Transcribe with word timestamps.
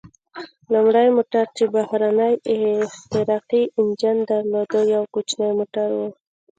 لومړی 0.73 1.07
موټر 1.17 1.45
چې 1.57 1.63
بهرنی 1.73 2.33
احتراقي 2.55 3.63
انجن 3.79 4.17
درلود، 4.29 4.71
یو 4.93 5.03
کوچنی 5.13 5.49
موټر 5.59 5.89
و. 5.97 5.99